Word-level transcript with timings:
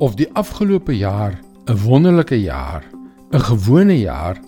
Of 0.00 0.14
die 0.16 0.28
afgelope 0.32 0.94
jaar 0.96 1.34
'n 1.68 1.76
wonderlike 1.84 2.40
jaar, 2.40 2.84
'n 3.32 3.40
gewone 3.40 3.98
jaar 3.98 4.40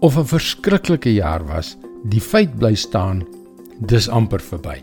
of 0.00 0.16
'n 0.18 0.26
verskriklike 0.26 1.12
jaar 1.14 1.46
was, 1.46 1.76
die 2.04 2.20
feit 2.20 2.58
bly 2.58 2.74
staan, 2.74 3.22
dis 3.78 4.08
amper 4.08 4.40
verby. 4.40 4.82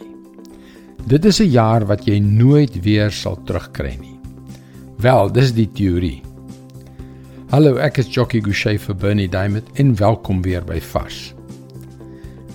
Dit 1.06 1.26
is 1.26 1.40
'n 1.40 1.52
jaar 1.52 1.86
wat 1.86 2.06
jy 2.06 2.20
nooit 2.20 2.82
weer 2.84 3.12
sal 3.12 3.38
terugkry 3.44 3.98
nie. 4.00 4.20
Wel, 4.98 5.32
dis 5.32 5.54
die 5.54 5.70
teorie. 5.74 6.22
Hallo, 7.50 7.76
ek 7.76 7.98
is 7.98 8.08
Jockey 8.08 8.42
Gouchee 8.42 8.80
vir 8.80 8.96
Bernie 8.96 9.30
Diamond 9.30 9.68
en 9.74 9.96
welkom 9.96 10.42
weer 10.42 10.64
by 10.64 10.80
Vars. 10.80 11.34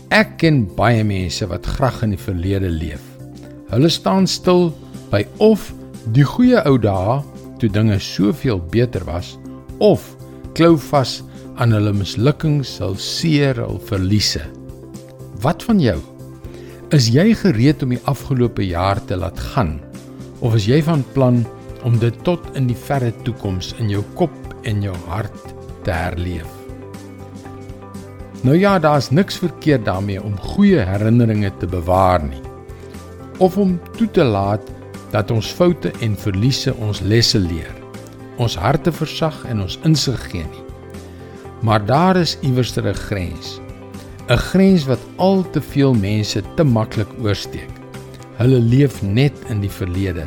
Ek 0.09 0.39
ken 0.39 0.75
baie 0.75 1.05
mense 1.05 1.46
wat 1.46 1.66
graag 1.66 2.03
in 2.03 2.11
die 2.11 2.25
verlede 2.25 2.71
leef. 2.71 3.03
Hulle 3.69 3.89
staan 3.89 4.27
stil 4.27 4.73
by 5.11 5.27
of 5.39 5.75
die 6.12 6.25
goeie 6.25 6.64
ou 6.66 6.79
dae 6.79 7.23
toe 7.63 7.71
dinge 7.71 7.99
soveel 8.03 8.59
beter 8.73 9.05
was 9.07 9.36
of 9.79 10.03
klou 10.59 10.75
vas 10.91 11.21
aan 11.63 11.75
hulle 11.77 11.93
mislukkings, 11.95 12.79
hul 12.82 12.96
seer, 12.99 13.61
hul 13.61 13.79
verliese. 13.86 14.43
Wat 15.45 15.63
van 15.69 15.79
jou? 15.83 15.99
Is 16.93 17.07
jy 17.13 17.31
gereed 17.39 17.85
om 17.85 17.95
die 17.95 18.03
afgelope 18.11 18.64
jaar 18.67 19.00
te 19.07 19.17
laat 19.17 19.39
gaan 19.53 19.79
of 20.43 20.57
is 20.59 20.67
jy 20.67 20.81
van 20.83 21.05
plan 21.14 21.45
om 21.86 21.99
dit 22.03 22.17
tot 22.27 22.43
in 22.59 22.67
die 22.67 22.79
verre 22.89 23.13
toekoms 23.22 23.72
in 23.79 23.93
jou 23.93 24.03
kop 24.19 24.35
en 24.67 24.83
jou 24.83 24.97
hart 25.07 25.55
te 25.86 25.94
herleef? 25.94 26.50
Nou 28.43 28.57
ja, 28.58 28.75
daar's 28.83 29.13
niks 29.14 29.39
verkeerd 29.39 29.86
daarmee 29.86 30.19
om 30.19 30.35
goeie 30.55 30.83
herinneringe 30.83 31.53
te 31.63 31.71
bewaar 31.71 32.25
nie 32.27 32.42
of 33.42 33.56
om 33.58 33.78
toe 33.97 34.06
te 34.11 34.25
laat 34.27 34.67
dat 35.12 35.30
ons 35.30 35.52
foute 35.52 35.92
en 36.00 36.16
verliese 36.16 36.75
ons 36.80 37.00
lesse 37.05 37.39
leer. 37.39 37.72
Ons 38.41 38.56
harte 38.56 38.92
versag 38.92 39.36
en 39.52 39.61
ons 39.66 39.78
insig 39.86 40.20
gee 40.32 40.46
nie. 40.48 40.64
Maar 41.62 41.84
daar 41.86 42.16
is 42.16 42.38
iewers 42.42 42.77
'n 42.77 42.94
grens. 42.94 43.60
'n 44.28 44.36
Grens 44.36 44.84
wat 44.86 45.00
al 45.16 45.44
te 45.50 45.60
veel 45.60 45.94
mense 45.94 46.42
te 46.56 46.64
maklik 46.64 47.08
oorsteek. 47.22 47.70
Hulle 48.36 48.58
leef 48.58 49.02
net 49.02 49.32
in 49.48 49.60
die 49.60 49.70
verlede 49.70 50.24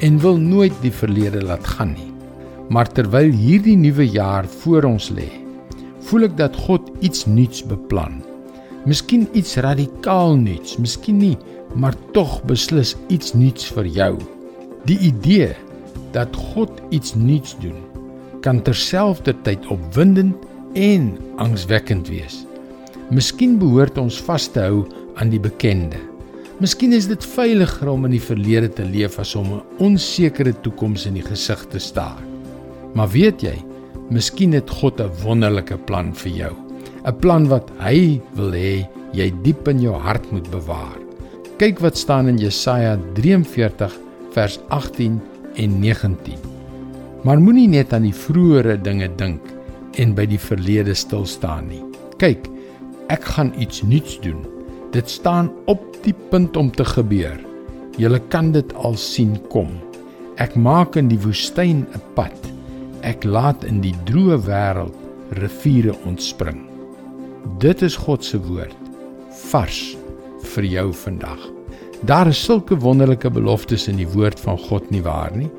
en 0.00 0.20
wil 0.20 0.36
nooit 0.36 0.72
die 0.80 0.92
verlede 0.92 1.42
laat 1.42 1.66
gaan 1.66 1.92
nie. 1.92 2.12
Maar 2.68 2.88
terwyl 2.92 3.32
hierdie 3.32 3.76
nuwe 3.76 4.08
jaar 4.08 4.46
voor 4.46 4.84
ons 4.84 5.10
lê, 5.10 5.28
voel 6.00 6.22
ek 6.28 6.36
dat 6.36 6.56
God 6.56 6.90
iets 7.00 7.26
nuuts 7.26 7.64
beplan. 7.66 8.22
Miskien 8.84 9.28
iets 9.32 9.56
radikaal 9.56 10.36
nuuts, 10.36 10.76
miskien 10.78 11.18
nie 11.18 11.36
maar 11.74 11.94
tog 12.12 12.42
beslis 12.48 12.96
iets 13.08 13.34
nuuts 13.34 13.68
vir 13.76 13.86
jou. 13.86 14.12
Die 14.84 14.98
idee 14.98 15.54
dat 16.12 16.36
God 16.36 16.70
iets 16.90 17.14
nuuts 17.14 17.56
doen, 17.60 17.76
kan 18.40 18.62
terselfdertyd 18.62 19.66
opwindend 19.72 20.36
en 20.78 21.16
angswekkend 21.36 22.08
wees. 22.08 22.44
Miskien 23.10 23.58
behoort 23.58 23.98
ons 23.98 24.20
vas 24.28 24.46
te 24.52 24.60
hou 24.60 24.84
aan 25.18 25.32
die 25.32 25.40
bekende. 25.40 25.98
Miskien 26.58 26.92
is 26.92 27.06
dit 27.08 27.24
veiliger 27.34 27.88
om 27.92 28.06
in 28.08 28.16
die 28.16 28.22
verlede 28.22 28.68
te 28.74 28.84
leef 28.84 29.18
as 29.18 29.34
om 29.38 29.52
'n 29.54 29.62
onsekere 29.78 30.52
toekoms 30.62 31.06
in 31.06 31.14
die 31.14 31.22
gesig 31.22 31.66
te 31.70 31.78
staar. 31.78 32.22
Maar 32.94 33.08
weet 33.08 33.42
jy, 33.42 33.56
miskien 34.10 34.52
het 34.52 34.70
God 34.70 35.00
'n 35.00 35.10
wonderlike 35.22 35.76
plan 35.86 36.14
vir 36.14 36.32
jou. 36.32 36.54
'n 37.04 37.18
Plan 37.20 37.48
wat 37.48 37.70
hy 37.78 38.20
wil 38.34 38.52
hê 38.52 38.88
jy 39.12 39.32
diep 39.42 39.68
in 39.68 39.80
jou 39.80 39.94
hart 39.94 40.32
moet 40.32 40.50
bewaar. 40.50 41.07
Kyk 41.58 41.80
wat 41.82 41.96
staan 41.98 42.28
in 42.30 42.36
Jesaja 42.38 42.92
43 43.16 43.94
vers 44.30 44.60
18 44.68 45.16
en 45.58 45.80
19. 45.80 46.38
Maar 47.26 47.42
moenie 47.42 47.66
net 47.72 47.90
aan 47.92 48.06
die 48.06 48.14
vroeëre 48.14 48.76
dinge 48.78 49.08
dink 49.18 49.42
en 49.98 50.12
by 50.14 50.28
die 50.30 50.38
verlede 50.38 50.94
stil 50.94 51.26
staan 51.26 51.66
nie. 51.72 51.82
Kyk, 52.22 52.46
ek 53.10 53.26
gaan 53.34 53.50
iets 53.58 53.82
nuuts 53.82 54.20
doen. 54.22 54.46
Dit 54.94 55.10
staan 55.10 55.50
op 55.66 55.82
die 56.06 56.14
punt 56.30 56.54
om 56.54 56.70
te 56.70 56.86
gebeur. 56.86 57.34
Julle 57.98 58.22
kan 58.30 58.54
dit 58.54 58.70
al 58.78 58.94
sien 58.94 59.34
kom. 59.50 59.74
Ek 60.38 60.54
maak 60.54 60.94
in 60.94 61.10
die 61.10 61.18
woestyn 61.26 61.88
'n 61.90 62.02
pad. 62.14 62.38
Ek 63.02 63.26
laat 63.26 63.66
in 63.66 63.82
die 63.82 63.96
droë 64.06 64.38
wêreld 64.46 64.94
riviere 65.42 65.98
ontspring. 66.06 66.68
Dit 67.58 67.82
is 67.82 67.96
God 67.96 68.22
se 68.22 68.38
woord. 68.38 68.78
Vars 69.50 69.97
vir 70.54 70.64
jou 70.64 70.92
vandag. 70.92 71.40
Daar 72.06 72.28
is 72.30 72.44
sulke 72.44 72.76
wonderlike 72.78 73.30
beloftes 73.30 73.88
in 73.88 73.96
die 73.98 74.08
woord 74.08 74.40
van 74.40 74.58
God 74.58 74.90
nie 74.90 75.02
waar 75.02 75.34
nie. 75.34 75.50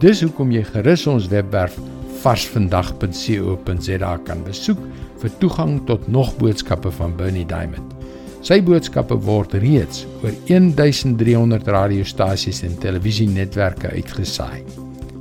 Dis 0.00 0.22
hoekom 0.24 0.52
jy 0.54 0.64
gerus 0.64 1.06
ons 1.10 1.28
webwerf 1.28 1.76
varsvandag.co.za 2.22 4.12
kan 4.24 4.44
besoek 4.44 4.80
vir 5.20 5.30
toegang 5.40 5.80
tot 5.88 6.08
nog 6.08 6.32
boodskappe 6.40 6.92
van 6.96 7.16
Bernie 7.16 7.46
Diamond. 7.48 7.96
Sy 8.40 8.62
boodskappe 8.64 9.18
word 9.26 9.52
reeds 9.60 10.06
oor 10.22 10.32
1300 10.48 11.68
radiostasies 11.68 12.62
en 12.64 12.78
televisienetwerke 12.80 13.92
uitgesaai. 13.92 14.64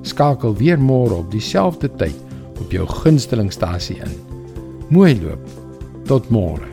Skakel 0.08 0.56
weer 0.56 0.80
môre 0.80 1.20
op 1.20 1.32
dieselfde 1.34 1.92
tyd 2.00 2.16
op 2.60 2.72
jou 2.72 2.88
gunstelingstasie 2.88 4.00
in. 4.00 4.16
Mooi 4.90 5.14
loop. 5.20 5.44
Tot 6.08 6.32
môre. 6.34 6.69